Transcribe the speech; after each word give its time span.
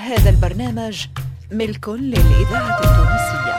هذا 0.00 0.30
البرنامج 0.30 1.06
ملك 1.52 1.88
للإذاعة 1.88 2.80
التونسية. 2.84 3.56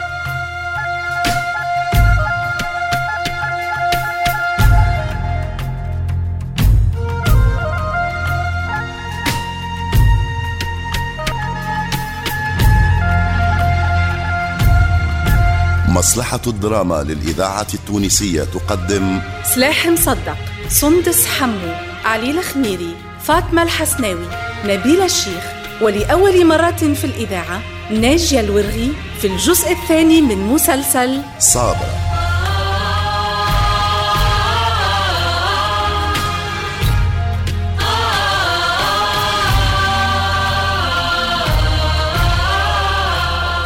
مصلحة 15.88 16.40
الدراما 16.46 17.02
للإذاعة 17.02 17.66
التونسية 17.74 18.44
تقدم 18.44 19.20
سلاح 19.44 19.86
مصدق 19.86 20.36
سندس 20.68 21.26
حمو 21.26 21.72
علي 22.04 22.30
الخميري 22.30 22.94
فاطمة 23.22 23.62
الحسناوي 23.62 24.26
نبيل 24.64 25.02
الشيخ. 25.02 25.61
ولأول 25.82 26.46
مرة 26.46 26.70
في 26.94 27.04
الإذاعة 27.04 27.60
ناجية 27.90 28.40
الورغي 28.40 28.92
في 29.20 29.26
الجزء 29.26 29.72
الثاني 29.72 30.20
من 30.22 30.38
مسلسل 30.38 31.22
صابرة. 31.38 31.98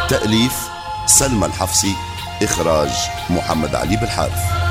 تأليف 0.09 0.53
سلمى 1.05 1.45
الحفصي 1.45 1.95
إخراج 2.43 2.89
محمد 3.29 3.75
علي 3.75 3.97
بالحارث 3.97 4.66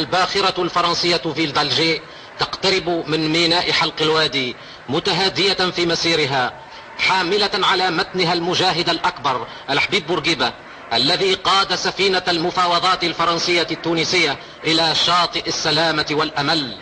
الباخرة 0.00 0.62
الفرنسية 0.62 1.16
في 1.16 1.44
الدلجي 1.44 2.00
تقترب 2.38 3.04
من 3.06 3.28
ميناء 3.32 3.72
حلق 3.72 4.02
الوادي 4.02 4.56
متهادية 4.88 5.54
في 5.54 5.86
مسيرها 5.86 6.52
حاملة 6.98 7.50
على 7.54 7.90
متنها 7.90 8.32
المجاهد 8.32 8.88
الأكبر 8.90 9.46
الحبيب 9.70 10.06
بورقيبة 10.06 10.52
الذي 10.92 11.34
قاد 11.34 11.74
سفينة 11.74 12.22
المفاوضات 12.28 13.04
الفرنسية 13.04 13.66
التونسية 13.70 14.38
إلى 14.64 14.94
شاطئ 14.94 15.48
السلامة 15.48 16.06
والأمل. 16.10 16.76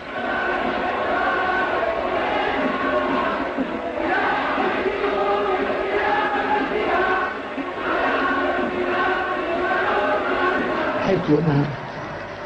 حيث 11.07 11.31
أنا 11.31 11.88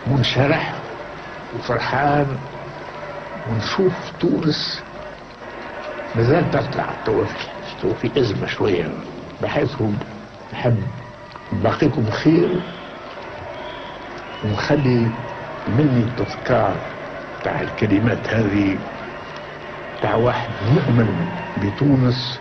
منشرح 0.07 0.73
وفرحان 1.59 2.27
ونشوف 3.51 3.93
تونس 4.21 4.83
مازال 6.15 6.51
تطلع 6.51 6.87
توا 7.05 7.25
في- 7.25 8.21
أزمة 8.21 8.47
شوية. 8.47 8.89
بحيث 9.43 9.83
نحب 10.53 10.83
نبقيكم 11.53 12.03
بخير 12.03 12.61
ونخلي 14.45 15.07
مني 15.69 16.01
التذكار 16.05 16.77
تاع 17.45 17.61
الكلمات 17.61 18.29
هذه 18.29 18.79
تاع 20.03 20.15
واحد 20.15 20.49
مؤمن 20.75 21.29
بتونس 21.63 22.41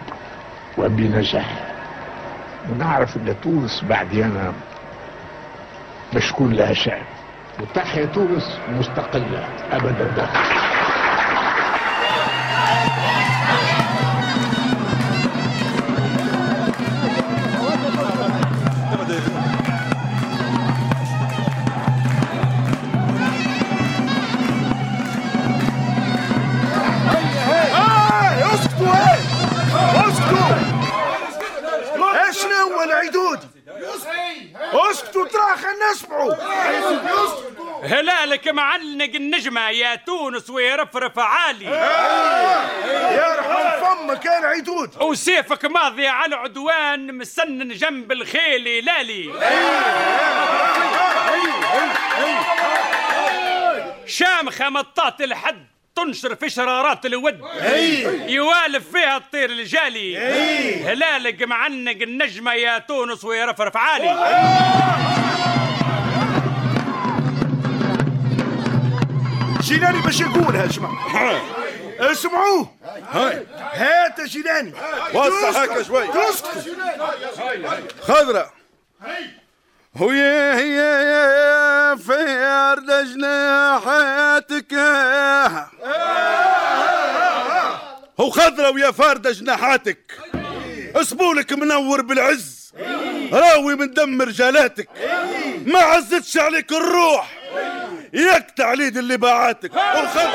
وبنجاح. 0.77 1.49
ونعرف 2.71 3.17
إن 3.17 3.35
تونس 3.41 3.83
بعدي 3.89 4.25
أنا 4.25 4.53
باش 6.13 6.29
تكون 6.31 6.53
لها 6.53 6.73
شعب 6.73 7.01
وتحيا 7.61 8.05
تونس 8.05 8.59
مستقلة 8.67 9.44
أبدا. 9.72 10.70
ويرفرف 41.01 41.19
عالي 41.19 41.66
يرحم 43.16 43.85
فمك 43.85 44.25
يا 44.25 44.39
العيدودي 44.39 44.97
وسيفك 45.00 45.66
ماضي 45.66 46.07
على 46.07 46.35
العدوان 46.35 47.17
مسنن 47.17 47.67
جنب 47.67 48.12
الخيل 48.12 48.85
لالي. 48.85 49.34
شامخة 54.06 54.69
مطاط 54.69 55.22
الحد 55.22 55.67
تنشر 55.95 56.35
في 56.35 56.50
شرارات 56.50 57.06
الود. 57.06 57.41
يوالف 58.28 58.91
فيها 58.91 59.18
الطير 59.18 59.50
الجالي. 59.50 60.18
هلالك 60.85 61.44
معنق 61.44 62.01
النجمة 62.01 62.53
يا 62.53 62.78
تونس 62.78 63.23
ويرفرف 63.23 63.78
عالي. 63.78 65.20
جيلاني 69.61 70.01
باش 70.01 70.22
يقولها 70.22 70.61
يا 70.61 70.67
جماعة. 70.67 71.41
اسمعوه 71.99 72.69
هاي. 73.11 73.45
هات 73.73 74.19
يا 74.19 74.25
جيلاني. 74.25 74.73
وسع 75.13 75.49
هكا 75.49 75.83
شوي. 75.83 76.07
تسكتوا 76.07 76.61
خضرة. 78.01 78.53
ويا 80.00 80.55
هي 80.55 80.75
يا 80.75 81.95
فرد 81.95 83.05
جناحاتك 83.13 84.73
هو 88.19 88.29
خضرة 88.29 88.69
ويا 88.69 88.91
فرد 88.91 89.27
جناحاتك 89.27 90.19
اسبولك 90.95 91.53
منور 91.53 92.01
بالعز. 92.01 92.73
راوي 93.33 93.75
من 93.75 93.94
دم 93.94 94.21
رجالاتك. 94.21 94.89
ما 95.66 95.79
عزتش 95.79 96.38
عليك 96.38 96.71
الروح. 96.71 97.41
ياك 98.13 98.51
تعليد 98.51 98.97
اللي 98.97 99.17
باعاتك 99.17 99.72
وخضرة 99.75 100.31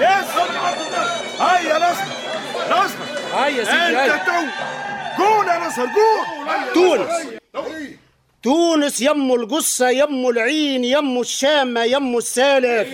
يس 0.00 0.30
هاي 1.40 1.64
يا 1.64 1.78
نصر. 1.78 2.04
نصر. 2.70 2.94
هاي 3.34 3.56
يا 3.56 3.64
سيدي 3.64 3.76
أنت 4.04 4.26
تو. 4.26 4.32
قول 5.22 5.48
يا 5.48 5.58
نصر 5.58 5.82
قول. 5.82 6.74
تونس. 6.74 7.10
تونس 8.42 9.00
يمو 9.00 9.34
القصة 9.34 9.88
يمو 9.88 10.30
العين 10.30 10.84
يمو 10.84 11.20
الشامة 11.20 11.84
يمو 11.84 12.18
السالف. 12.18 12.88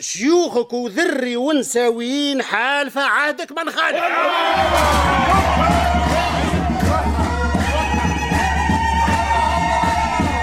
شيوخك 0.00 0.72
وذري 0.72 1.36
ونساويين 1.36 2.42
حالفة 2.42 3.02
عهدك 3.02 3.52
من 3.52 3.70
خالف. 3.70 4.04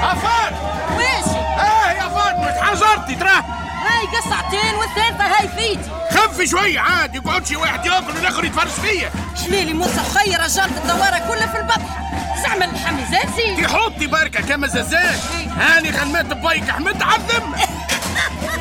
عفان 0.03 0.53
ماشي. 0.97 1.39
آه 1.39 1.91
يا 1.91 2.09
فاطمة 2.09 2.49
اتحجرتي 2.49 3.15
تراه 3.15 3.43
هاي 3.87 4.07
قصعتين 4.17 4.75
والثالثة 4.75 5.23
هاي 5.23 5.47
فيتي. 5.47 5.89
خفي 6.11 6.47
شوية 6.47 6.79
عاد 6.79 7.15
يقعد 7.15 7.45
شي 7.45 7.55
واحد 7.55 7.85
ياكل 7.85 8.15
والاخر 8.15 8.45
يتفرج 8.45 8.67
فيا. 8.67 9.11
شليلي 9.45 9.73
موسى 9.73 9.99
خير 9.99 10.39
رجالة 10.39 10.77
الدوارة 10.83 11.27
كلها 11.27 11.47
في 11.47 11.57
البطحة 11.57 12.07
زعما 12.43 12.65
الحمي 12.65 13.01
زازي 13.05 13.63
تحطي 13.63 14.07
بركة 14.07 14.41
كما 14.41 14.67
زازات 14.67 15.19
هاني 15.57 15.91
خدمات 15.91 16.25
بايك 16.25 16.69
أحمد 16.69 17.01
عالذمة 17.01 17.57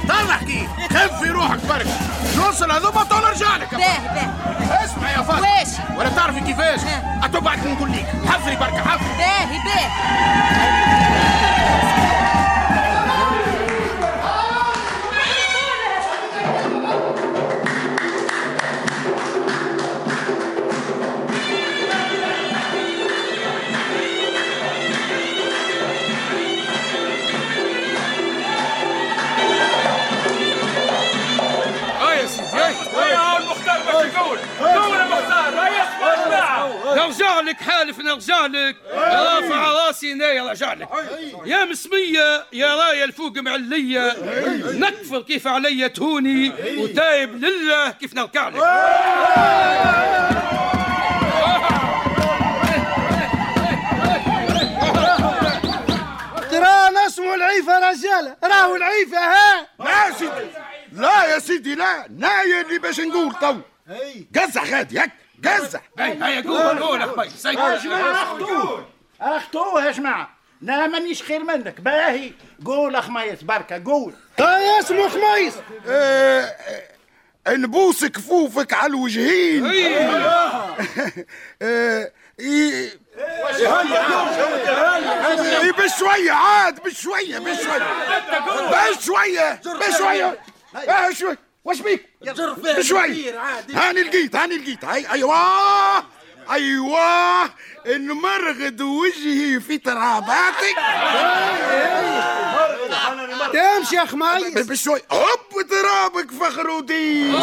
طلع 0.09 0.37
كيف 0.47 0.69
خفي 0.97 1.31
روحك 1.31 1.59
بركة 1.69 1.91
نوصل 2.37 2.73
هذوما 2.73 3.03
طول 3.03 3.25
رجالك 3.25 3.75
باه 3.75 3.99
باه 4.15 4.85
اسمع 4.85 5.11
يا 5.11 5.23
فاطمة. 5.23 5.41
واشي 5.59 5.99
ولا 5.99 6.09
بتعرفي 6.09 6.41
كيفاش 6.41 6.81
ها. 6.81 7.21
اتوبعك 7.25 7.59
نقول 7.67 7.93
لك 7.93 8.07
حفري 8.29 8.57
بركة 8.57 8.81
حفري 8.85 9.17
باهي 9.19 9.59
باه 9.65 10.97
نرجع 37.47 37.59
لك 37.59 37.71
حالف 37.71 37.99
نرجع 37.99 38.47
لك 38.47 38.77
رافع 38.95 39.71
راسي 39.87 40.15
نايا 40.15 40.51
رجع 40.51 40.73
لك 40.73 40.89
يا 41.45 41.65
مسمية 41.65 42.47
يا 42.53 42.75
راية 42.75 43.05
الفوق 43.05 43.39
معلية. 43.39 44.17
نكفر 44.73 45.23
كيف 45.23 45.47
عليا 45.47 45.87
تهوني 45.89 46.53
وتايب 46.79 47.45
لله 47.45 47.91
كيف 47.91 48.15
نركع 48.15 48.49
لك 48.49 48.63
ترى 56.51 57.07
اسمه 57.07 57.35
العيفة 57.35 57.91
رجالة 57.91 58.37
راهو 58.45 58.77
العيفة 58.77 59.19
ها؟ 59.19 59.67
لا 59.79 60.07
يا 60.07 60.13
سيدي. 60.13 60.51
لا 60.93 61.25
يا 61.25 61.39
سيدي 61.39 61.75
لا. 61.75 62.07
نايا 62.19 62.61
اللي 62.61 62.79
باش 62.79 63.01
نقول 63.01 63.33
تو 63.41 63.57
قزح 64.41 64.65
غادي 64.65 64.99
هك 65.01 65.13
قزح 65.45 65.81
هاي 65.99 66.19
هاي 66.19 66.43
قول 66.43 66.79
قول 66.79 67.03
أخوي. 67.03 67.27
يا 67.45 67.79
جماعة 67.79 68.23
أخطوه. 68.23 68.87
أخطوه 69.21 69.87
يا 69.87 69.91
جماعة. 69.93 70.37
لا 70.63 70.87
مانيش 70.87 71.23
خير 71.23 71.45
منك. 71.45 71.81
باهي. 71.81 72.33
قول 72.65 72.97
اخميس 72.97 73.43
بركة 73.43 73.83
قول. 73.85 74.15
هاي 74.41 74.81
اسمه 74.81 75.09
خميس 75.09 75.55
آه، 75.89 76.55
آه، 77.47 77.55
نبوس 77.55 78.05
كفوفك 78.05 78.73
على 78.73 78.87
الوجهين. 78.87 79.67
آه، 81.63 82.11
بشوية 85.79 86.33
عاد 86.33 86.83
بشوية 86.83 87.39
بشوية. 87.39 87.87
بشوية 88.71 89.61
بشوية. 89.65 90.39
شوي. 91.13 91.37
واش 91.67 91.81
بيك؟ 91.81 92.09
بشوي. 92.79 93.33
هاني 93.75 94.03
لقيت 94.03 94.37
هاني 94.37 94.57
لقيت. 94.57 94.85
هاي 94.85 95.11
أيوه. 95.11 96.05
أيوه. 96.51 97.51
نمرغد 97.87 98.81
وجهي 98.81 99.61
في 99.61 99.79
تراباتك. 99.79 100.77
تمشي 103.53 103.97
يا 103.97 104.05
خميس 104.05 104.67
بشوي. 104.67 105.01
هوب 105.13 105.67
ترابك 105.71 106.31
فخرودين 106.31 107.35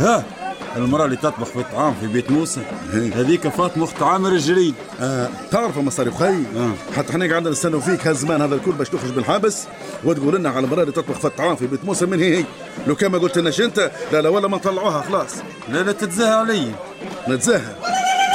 ها. 0.00 0.43
المرأة 0.76 1.04
اللي 1.04 1.16
تطبخ 1.16 1.44
في 1.46 1.56
الطعام 1.58 1.94
في 2.00 2.06
بيت 2.06 2.30
موسى 2.30 2.60
هذيك 2.92 3.48
فاطمة 3.48 3.84
أخت 3.84 4.02
عامر 4.02 4.28
الجريد 4.28 4.74
آه 5.00 5.28
تعرف 5.50 5.78
مصاري 5.78 6.10
خي؟ 6.10 6.24
آه. 6.26 6.70
حتى 6.96 7.10
إحنا 7.12 7.28
قاعدين 7.30 7.52
نستنوا 7.52 7.80
فيك 7.80 8.06
هالزمان 8.06 8.42
هذا 8.42 8.54
الكل 8.54 8.72
باش 8.72 8.88
تخرج 8.88 9.10
بالحبس 9.10 9.64
وتقول 10.04 10.34
لنا 10.34 10.48
على 10.50 10.64
المرأة 10.66 10.80
اللي 10.82 10.92
تطبخ 10.92 11.18
في 11.18 11.24
الطعام 11.24 11.56
في 11.56 11.66
بيت 11.66 11.84
موسى 11.84 12.06
من 12.06 12.20
هي 12.20 12.38
هي. 12.38 12.44
لو 12.86 12.94
كان 12.94 13.10
ما 13.10 13.18
قلت 13.18 13.38
لناش 13.38 13.60
أنت 13.60 13.90
لا 14.12 14.20
لا 14.22 14.28
ولا 14.28 14.48
ما 14.48 14.56
نطلعوها 14.56 15.02
خلاص. 15.02 15.30
لا 15.68 15.78
لا 15.82 15.92
تتزاهى 15.92 16.32
علي. 16.34 16.70
نتزاهى 17.28 17.74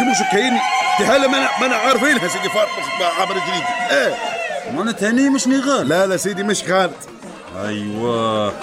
أنت 0.01 0.09
مش 0.11 0.31
كايني 0.31 0.59
هلا 0.99 1.27
ما 1.27 1.33
أنا- 1.47 1.59
ما 1.61 1.65
أنا 1.65 1.75
عارفينها 1.75 2.27
سيدي 2.27 2.49
فاطمة 2.49 3.05
عامر 3.19 3.31
الجريد 3.31 3.63
آه 3.91 4.13
معناتها 4.75 5.09
هني 5.09 5.29
مش 5.29 5.47
نغال 5.47 5.87
لا 5.87 6.07
لا 6.07 6.17
سيدي 6.17 6.43
مش 6.43 6.63
خالد 6.63 6.91
أيوه. 7.65 8.53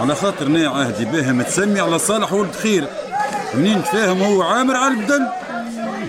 على 0.00 0.14
خاطر 0.14 0.48
ني 0.48 0.66
عهدي 0.66 1.04
بها 1.04 1.32
متسمي 1.32 1.80
على 1.80 1.98
صالح 1.98 2.32
ولد 2.32 2.52
خير. 2.54 2.84
منين 3.56 3.82
تفاهم 3.84 4.22
هو؟ 4.22 4.42
عامر 4.42 4.76
على 4.76 4.94
البدن؟ 4.94 5.28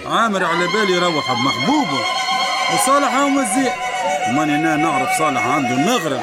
عامر 0.06 0.44
على 0.44 0.68
بالي 0.68 0.94
يروح 0.94 1.32
بمحبوبه 1.32 2.06
وصالح 2.74 3.16
هو 3.16 3.30
مزيع. 3.30 3.76
ماني 4.32 4.56
أنا 4.56 4.76
نعرف 4.76 5.10
صالح 5.20 5.48
عنده 5.48 5.70
المغرب. 5.70 6.22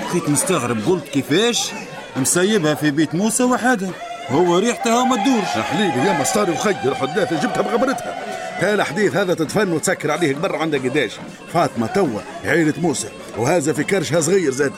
بقيت 0.00 0.28
مستغرب 0.28 0.78
قلت 0.86 1.08
كيفاش؟ 1.08 1.70
مسيبها 2.16 2.74
في 2.74 2.90
بيت 2.90 3.14
موسى 3.14 3.42
وحدها. 3.42 3.90
هو 4.28 4.58
ريحتها 4.58 5.00
وما 5.00 5.16
تدورش. 5.16 5.64
حبيبي 5.64 6.08
يا 6.08 6.20
مصاري 6.20 6.52
وخير 6.52 6.94
حداثة 6.94 7.40
جبتها 7.40 7.62
بغبرتها 7.62 8.26
الحديث 8.62 9.16
هذا 9.16 9.34
تتفن 9.34 9.72
وتسكر 9.72 10.10
عليه 10.10 10.34
برا 10.34 10.58
عندك 10.58 10.84
قداش 10.84 11.12
فاطمة 11.52 11.86
توا 11.86 12.20
عيلة 12.44 12.74
موسى 12.78 13.08
وهذا 13.36 13.72
في 13.72 13.84
كرشها 13.84 14.20
صغير 14.20 14.50
زاد. 14.50 14.72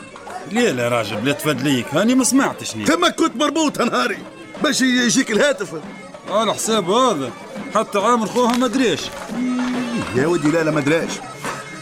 ليه 0.53 0.71
لا 0.71 0.89
راجل؟ 0.89 1.25
لا 1.25 1.33
تفدليك 1.33 1.95
هاني 1.95 2.15
ما 2.15 2.25
سمعتش 2.25 2.71
تما 2.71 3.09
كنت 3.09 3.37
مربوط 3.37 3.81
نهاري. 3.81 4.19
باش 4.63 4.81
يجيك 4.81 5.31
الهاتف. 5.31 5.69
على 6.31 6.55
حساب 6.55 6.91
هذا. 6.91 7.31
حتى 7.75 7.99
عامر 7.99 8.27
خوها 8.27 8.57
ما 8.57 8.67
دريش. 8.67 9.01
يا 10.17 10.27
ودي 10.27 10.51
لا 10.51 10.63
لا 10.63 10.71
ما 10.71 10.81
دراش 10.81 11.11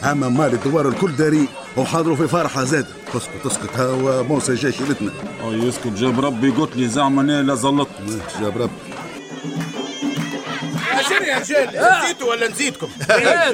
أما 0.05 0.28
مال 0.28 0.52
الدوار 0.55 0.88
الكل 0.88 1.17
داري 1.17 1.49
وحاضروا 1.76 2.17
في 2.17 2.28
فرحة 2.28 2.64
زاد. 2.64 2.87
اسكت 3.17 3.46
اسكت 3.46 3.76
هوا 3.78 4.23
موسى 4.23 4.55
جاي 4.55 4.73
شيلتنا. 4.73 5.12
أو 5.43 5.52
يسكت 5.52 5.87
جاب 5.87 6.20
ربي 6.25 6.50
قلت 6.50 6.76
لي 6.76 6.88
زعما 6.88 7.23
أنا 7.23 7.43
لا 7.43 7.55
زلطت. 7.55 7.90
جاب 8.40 8.58
ربي. 8.58 8.73
شنو 11.08 11.26
يا 11.26 11.38
رجال 11.38 11.69
نسيتوا 12.02 12.31
ولا 12.31 12.49
نسيتكم 12.52 12.88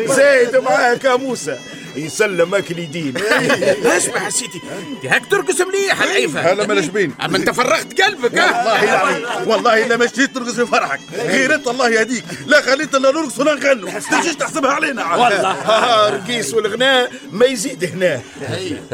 زايد 0.07 0.57
معاك 0.57 1.05
يا 1.05 1.17
موسى. 1.17 1.59
يسلمك 1.97 2.71
اليدين 2.71 3.15
اسمع 3.97 4.25
يا 4.25 4.31
سيدي. 4.31 4.61
دي 5.03 5.09
هاك 5.09 5.27
ترقص 5.27 5.61
مليح 5.61 6.03
العيفة. 6.03 6.41
هلا 6.41 6.67
ما 6.67 6.75
نجبين 6.75 7.15
أما 7.25 7.37
أنت 7.37 7.51
فرغت 7.51 8.01
قلبك 8.01 8.33
والله 8.33 8.85
يعني 8.85 9.25
والله 9.47 9.87
إلا 9.87 9.97
مشيت 9.97 10.35
ترقص 10.35 10.55
في 10.55 10.67
فرحك. 10.67 11.01
غير 11.15 11.55
انت 11.55 11.69
الله 11.69 11.89
يهديك. 11.89 12.25
لا 12.47 12.61
خليت 12.61 12.95
إلا 12.95 13.11
نرقص 13.11 13.39
ولا 13.39 13.55
نغنوا 13.55 13.91
تجيش 13.91 14.35
تحسبها 14.35 14.71
علينا. 14.71 15.15
والله. 15.15 15.51
ها 15.51 16.09
رقيس 16.11 16.55
والغناء 16.55 17.13
ما 17.33 17.47
يزيد 17.47 17.85
هنا. 17.85 18.21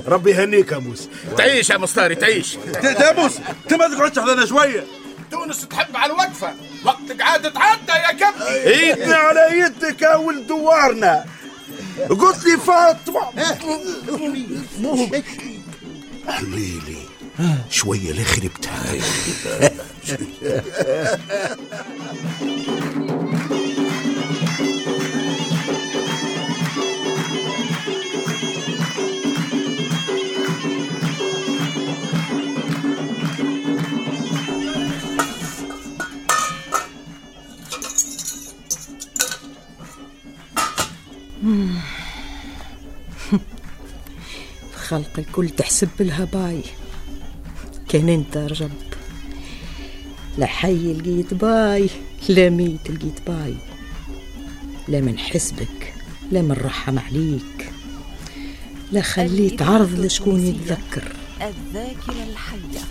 ربي 0.09 0.31
يهنيك 0.31 0.73
يا 0.73 0.79
موسى. 0.79 1.09
تعيش 1.39 1.71
يا 1.71 1.77
مصطاري 1.79 2.15
تعيش. 2.15 2.59
يا 2.85 3.13
موسى 3.13 3.39
انت 3.65 3.75
ما 3.75 3.89
تقعدش 3.89 4.19
حدانا 4.19 4.47
شوية. 4.47 4.85
تونس 5.31 5.69
تحب 5.69 5.97
على 5.97 6.13
الوقفة. 6.13 6.55
وقتك 6.85 7.21
عاد 7.23 7.53
تعدى 7.53 7.93
يا 7.93 8.13
كبدي. 8.13 8.75
ايدنا 8.75 9.17
على 9.17 9.59
يدك 9.59 10.03
يا 10.03 10.17
ولد 10.17 10.47
دوارنا. 10.47 11.25
قلت 12.07 12.45
لي 12.45 12.57
فاطمه 12.57 13.21
حليلي 16.29 17.09
شوية 17.71 18.13
لا 18.13 18.23
خربتها 44.89 44.99
خلق 44.99 45.19
الكل 45.19 45.49
تحسب 45.49 45.89
لها 46.01 46.25
باي 46.25 46.63
كان 47.89 48.09
انت 48.09 48.37
رجب. 48.37 48.71
لا 50.39 50.47
حي 50.47 50.93
لقيت 50.93 51.35
باي 51.35 51.91
لا 52.29 52.51
ميت 52.51 52.91
لقيت 52.91 53.21
باي. 53.27 53.55
لا 54.89 55.01
من 55.01 55.19
حسبك 55.19 55.95
لا 56.33 56.43
من 56.43 56.53
رحم 56.53 56.99
عليك. 56.99 57.73
لا 58.93 59.03
خليت 59.03 59.63
عرض 59.63 60.01
لشكون 60.01 60.47
يتذكر. 60.47 61.13
الذاكرة 61.43 62.25
الحية. 62.31 62.85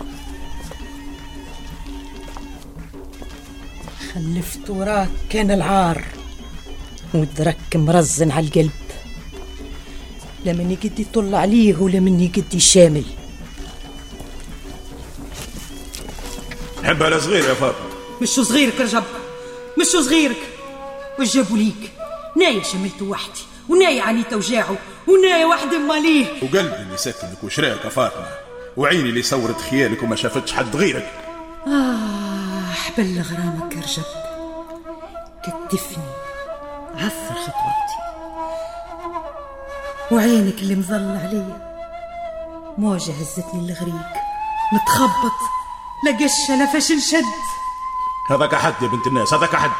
خلفت 4.14 4.70
وراك 4.70 5.10
كان 5.30 5.50
العار. 5.50 6.04
ودرك 7.14 7.76
مرزن 7.76 8.30
على 8.30 8.46
القلب. 8.46 8.87
لا 10.48 10.54
من 10.54 10.70
يقد 10.70 11.00
يطل 11.00 11.34
عليه 11.34 11.76
ولا 11.76 12.00
من 12.00 12.20
يقد 12.20 12.54
يشامل 12.54 13.04
حبها 16.84 17.06
على 17.06 17.20
صغير 17.20 17.44
يا 17.44 17.54
فاطمة. 17.54 17.86
مش 18.22 18.28
صغيرك 18.28 18.80
رجب 18.80 19.04
مش 19.80 19.86
صغيرك. 19.86 20.36
وش 21.20 21.34
جابوا 21.34 21.56
ليك؟ 21.56 21.92
نايا 22.36 22.62
شملته 22.62 23.04
وحدي 23.04 23.40
ونايا 23.68 24.02
عنيت 24.02 24.34
وجاعه 24.34 24.76
ونايا 25.08 25.46
واحد 25.46 25.74
ماليه. 25.74 26.26
وقلبي 26.42 26.76
اللي 26.76 26.96
سكنك 26.96 27.44
وشراك 27.44 27.84
يا 27.84 27.90
فاطمة؟ 27.90 28.28
وعيني 28.76 29.08
اللي 29.08 29.22
صورت 29.22 29.60
خيالك 29.60 30.02
وما 30.02 30.16
شافتش 30.16 30.52
حد 30.52 30.76
غيرك. 30.76 31.10
آه 31.66 32.98
بلغ 32.98 33.22
غرامك 33.22 33.76
يا 33.76 33.80
رجب. 33.80 34.02
كتفني 35.44 36.04
عثر 36.94 37.34
خطواتي 37.34 38.07
وعينك 40.12 40.58
اللي 40.58 40.74
مظل 40.74 41.16
عليا. 41.16 41.68
موجة 42.78 43.12
هزتني 43.12 43.60
الغريق 43.60 44.08
متخبط. 44.72 45.38
لا 46.04 46.12
قشة 46.12 46.56
لا 46.56 46.66
فشل 46.66 47.00
شد 47.00 47.24
هذاك 48.30 48.54
حد 48.54 48.82
يا 48.82 48.88
بنت 48.88 49.06
الناس 49.06 49.34
هذاك 49.34 49.56
حد. 49.56 49.70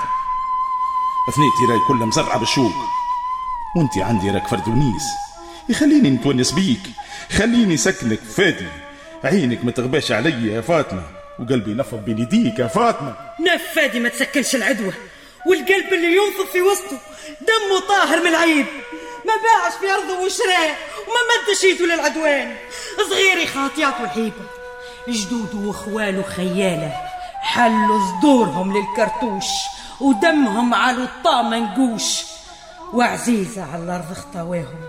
ثنيتي 1.36 1.72
راي 1.72 1.78
كلها 1.88 2.06
مزرعة 2.06 2.38
بالشوق 2.38 2.72
وأنت 3.76 3.98
عندي 3.98 4.30
راك 4.30 4.48
فرد 4.48 4.68
ونيس. 4.68 5.04
يخليني 5.68 6.10
نتونس 6.10 6.52
بيك. 6.52 6.82
خليني 7.32 7.76
سكنك 7.76 8.20
فادي 8.20 8.68
عينك 9.24 9.64
ما 9.64 9.70
تغباش 9.70 10.12
علي 10.12 10.52
يا 10.52 10.60
فاطمة. 10.60 11.02
وقلبي 11.38 11.74
نفض 11.74 12.04
بين 12.04 12.18
يديك 12.18 12.58
يا 12.58 12.66
فاطمة. 12.66 13.16
نفادي 13.40 14.00
ما 14.00 14.08
تسكنش 14.08 14.54
العدوة 14.54 14.92
والقلب 15.46 15.92
اللي 15.92 16.16
ينفض 16.16 16.52
في 16.52 16.62
وسطه 16.62 16.98
دمه 17.40 17.88
طاهر 17.88 18.20
من 18.20 18.26
العيب. 18.26 18.66
ما 19.28 19.34
باعش 19.42 19.72
في 19.80 19.90
أرضه 19.90 20.20
وشراه 20.24 20.76
وما 21.08 21.22
مدش 21.30 21.64
يده 21.64 21.86
للعدوان. 21.86 22.56
صغيري 23.10 23.46
خاطيات 23.46 23.94
وحيبة 24.04 24.44
جدوده 25.08 25.68
واخواله 25.68 26.22
خيالة 26.22 26.92
حلوا 27.42 28.00
صدورهم 28.08 28.76
للكرتوش 28.76 29.44
ودمهم 30.00 30.74
على 30.74 31.02
الطا 31.04 31.42
منقوش 31.42 32.22
وعزيزة 32.92 33.72
على 33.72 33.82
الأرض 33.82 34.12
اختواهم. 34.12 34.80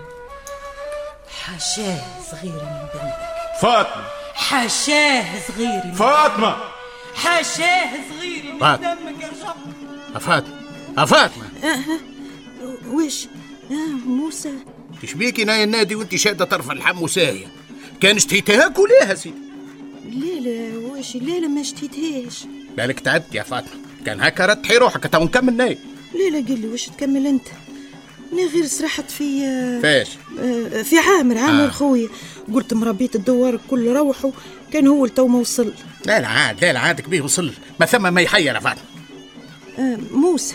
حاشاه 1.42 2.00
صغيري 2.30 2.54
من 2.54 2.86
دمك 2.94 3.18
فاطمة. 3.60 4.04
حاشاه 4.34 5.24
صغيري 5.48 5.82
من 5.84 5.94
فاطمة. 5.94 6.56
حاشاه 7.14 7.90
صغيري 8.10 8.52
من 8.52 8.58
فاطمة. 8.58 8.94
دمك 8.94 9.22
يا 9.22 9.28
رب 9.28 10.16
أفاطمة 10.16 10.54
أفاطمة 10.98 11.48
وش؟ 12.86 13.26
آه 13.70 14.08
موسى. 14.08 14.52
تشبيكي 15.02 15.44
ناي 15.44 15.64
النادي 15.64 15.94
وانت 15.94 16.14
شادة 16.16 16.44
طرف 16.44 16.70
اللحم 16.70 17.02
وساهية 17.02 17.46
كان 18.00 18.16
اشتهيتها 18.16 18.68
كلها 18.68 19.14
سيدي؟ 19.14 19.34
ليلة 20.10 20.78
وش 20.78 21.16
ليلة 21.16 21.48
ما 21.48 21.60
اشتيتهاش؟ 21.60 22.44
بالك 22.76 23.00
تعبت 23.00 23.34
يا 23.34 23.42
فاطمة. 23.42 23.80
كان 24.06 24.20
هكا 24.20 24.46
رتحي 24.46 24.76
روحك 24.76 25.06
تو 25.12 25.24
نكمل 25.24 25.56
ناي. 25.56 25.78
ليلة 26.14 26.46
قل 26.46 26.60
لي 26.60 26.68
وش 26.68 26.86
تكمل 26.86 27.26
انت؟ 27.26 27.46
أنا 28.32 28.42
غير 28.46 28.64
سرحت 28.66 29.10
في 29.10 29.40
فاش؟ 29.82 30.08
آه، 30.40 30.82
في 30.82 30.98
عامر 30.98 31.38
عامر 31.38 31.64
آه. 31.64 31.68
خويا. 31.68 32.08
قلت 32.54 32.74
مربيت 32.74 33.16
الدوار 33.16 33.60
كل 33.70 33.88
روحوا 33.88 34.30
كان 34.72 34.86
هو 34.86 35.04
التو 35.04 35.26
ما 35.26 35.38
وصل. 35.38 35.72
لا 36.06 36.20
لا 36.20 36.26
عاد 36.28 36.64
لا 36.64 36.72
لا 36.72 36.78
عادك 36.80 37.08
بيه 37.08 37.20
وصل. 37.20 37.52
ما 37.80 37.86
ثم 37.86 38.14
ما 38.14 38.20
يحير 38.20 38.54
يا 38.54 38.60
فاطمة. 38.60 38.82
آه، 39.78 39.98
موسى 40.12 40.54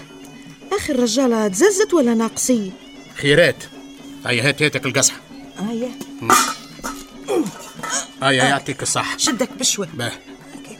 آخر 0.71 0.99
رجالة 0.99 1.47
تززت 1.47 1.93
ولا 1.93 2.13
ناقصين؟ 2.13 2.71
خيرات. 3.15 3.63
هيا 4.25 4.49
هات 4.49 4.61
هاتك 4.61 4.85
القصحة. 4.85 5.17
هيا. 5.59 5.91
هيا 8.23 8.43
يعطيك 8.43 8.81
الصحة. 8.81 9.17
شدك 9.17 9.49
بشوي. 9.59 9.87
باه. 9.93 10.11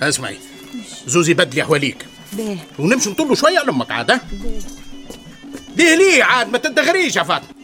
اسمعي. 0.02 0.38
زوزي 1.08 1.34
بدلي 1.34 1.64
حواليك 1.64 2.06
باه. 2.34 2.58
ونمشي 2.80 3.10
نطلوا 3.10 3.36
شوية 3.36 3.60
على 3.60 3.70
أمك 3.70 3.92
عاد 3.92 4.12
ها؟ 4.12 4.22
ليه 5.78 5.96
ليه 5.96 6.24
عاد 6.24 6.50
ما 6.50 6.58
تدغريش 6.58 7.16
يا 7.16 7.24
فاطمة. 7.24 7.55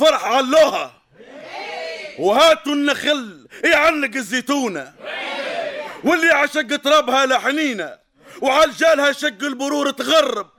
الفرح 0.00 0.24
علوها. 0.24 0.92
وهاتوا 2.18 2.72
النخل 2.72 3.48
يعلق 3.64 4.10
الزيتونة. 4.16 4.92
واللي 6.04 6.28
عشق 6.28 6.76
ترابها 6.76 7.26
لحنينة. 7.26 7.98
وعالجالها 8.40 9.12
شق 9.12 9.42
البرور 9.42 9.90
تغرب. 9.90 10.50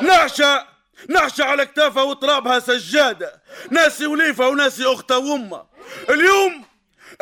نعشة 0.00 0.66
نعشة 1.08 1.44
على 1.44 1.66
كتافها 1.66 2.02
وترابها 2.02 2.58
سجادة. 2.58 3.42
ناسي 3.70 4.06
وليفة 4.06 4.48
وناسي 4.48 4.84
أختها 4.86 5.16
وأمها. 5.16 5.66
اليوم 6.10 6.64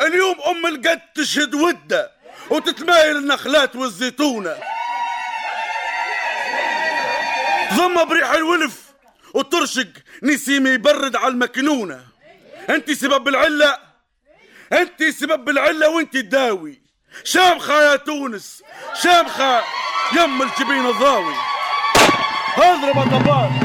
اليوم 0.01 0.35
أم 0.41 0.65
القد 0.65 1.01
تشهد 1.15 1.55
ودة. 1.55 2.11
وتتمايل 2.49 3.17
النخلات 3.17 3.75
والزيتونة. 3.75 4.57
ضم 7.73 8.05
بريح 8.05 8.31
الولف. 8.31 8.92
وترشق 9.33 9.87
نسيم 10.23 10.67
يبرد 10.67 11.15
على 11.15 11.27
المكنونة. 11.27 12.03
أنت 12.69 12.91
سبب 12.91 13.27
العلة. 13.27 13.77
أنت 14.73 15.03
سبب 15.03 15.49
العلة 15.49 15.89
وأنت 15.89 16.13
تداوي. 16.13 16.81
شامخة 17.23 17.81
يا 17.81 17.95
تونس. 17.95 18.63
شامخة 19.03 19.63
يم 20.17 20.41
الجبين 20.41 20.85
الضاوي. 20.85 21.35
اضرب 22.57 22.97
الضباب 22.97 23.62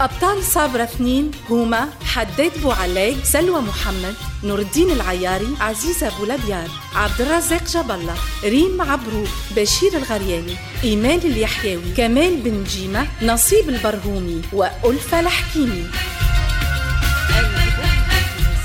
أبطال 0.00 0.42
صابرة 0.44 0.82
اثنين 0.82 1.30
هما 1.50 1.88
حداد 2.04 2.52
بوعلاق 2.62 3.14
سلوى 3.24 3.60
محمد 3.60 4.14
نور 4.44 4.58
الدين 4.58 4.90
العياري 4.90 5.48
عزيزة 5.60 6.08
أبو 6.08 6.24
لبيار 6.24 6.68
عبد 6.94 7.20
الرزاق 7.20 7.64
جاب 7.64 7.90
الله 7.90 8.14
ريم 8.44 8.82
عبرو 8.82 9.24
بشير 9.56 9.96
الغرياني 9.96 10.54
إيمان 10.84 11.18
اليحيوي 11.18 11.82
كمال 11.96 12.36
بن 12.40 12.64
جيمة 12.64 13.06
نصيب 13.22 13.68
البرهومي 13.68 14.42
وألفة 14.52 15.20
الحكيمي 15.20 15.84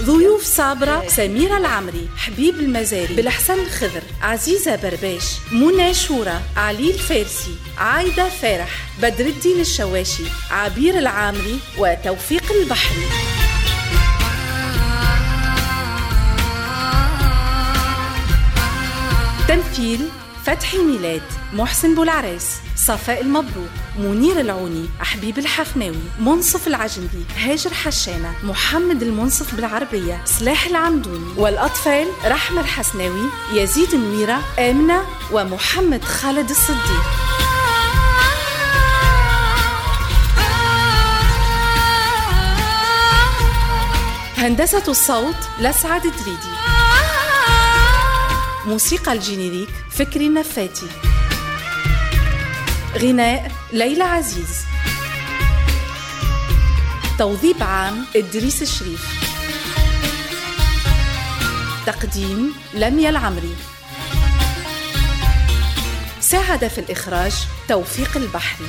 ضيوف 0.05 0.43
صابرة 0.43 1.07
سميرة 1.07 1.57
العمري 1.57 2.09
حبيب 2.17 2.55
المزاري 2.55 3.15
بالحسن 3.15 3.59
الخضر 3.59 4.03
عزيزة 4.21 4.75
برباش 4.75 5.23
منى 5.51 5.93
شورى 5.93 6.41
علي 6.57 6.91
الفارسي 6.91 7.55
عايدة 7.77 8.29
فرح 8.29 8.69
بدر 9.01 9.25
الدين 9.25 9.59
الشواشي 9.59 10.23
عبير 10.51 10.97
العامري 10.97 11.59
وتوفيق 11.77 12.51
البحري. 12.51 13.05
تمثيل 19.47 20.09
فتحي 20.45 20.77
ميلاد 20.77 21.21
محسن 21.53 21.95
بولعريس. 21.95 22.64
صفاء 22.87 23.21
المبروك 23.21 23.69
منير 23.99 24.39
العوني 24.39 24.89
حبيب 24.99 25.37
الحفناوي 25.37 26.03
منصف 26.19 26.67
العجندي 26.67 27.25
هاجر 27.37 27.73
حشانة 27.73 28.35
محمد 28.43 29.03
المنصف 29.03 29.55
بالعربية 29.55 30.21
سلاح 30.25 30.65
العمدوني 30.65 31.33
والأطفال 31.37 32.07
رحمة 32.25 32.61
الحسناوي 32.61 33.29
يزيد 33.53 33.93
الميرة 33.93 34.41
آمنة 34.59 35.01
ومحمد 35.31 36.03
خالد 36.03 36.49
الصديق. 36.49 37.05
هندسة 44.37 44.83
الصوت 44.87 45.35
لسعد 45.59 46.01
دريدي 46.01 46.55
موسيقى 48.65 49.13
الجينيريك 49.13 49.69
فكري 49.91 50.27
النفاتي 50.27 50.87
غناء 52.97 53.51
ليلى 53.73 54.03
عزيز. 54.03 54.65
توظيف 57.19 57.63
عام 57.63 58.05
إدريس 58.15 58.61
الشريف. 58.61 59.05
تقديم 61.85 62.53
لميا 62.73 63.09
العمري. 63.09 63.55
ساعد 66.21 66.67
في 66.67 66.77
الإخراج 66.77 67.33
توفيق 67.67 68.17
البحري. 68.17 68.67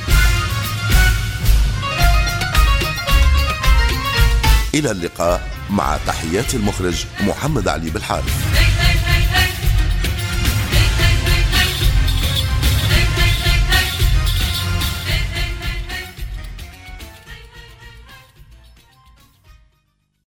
إلى 4.74 4.90
اللقاء 4.90 5.50
مع 5.70 5.98
تحيات 6.06 6.54
المخرج 6.54 7.04
محمد 7.20 7.68
علي 7.68 7.90
بالحارث. 7.90 8.75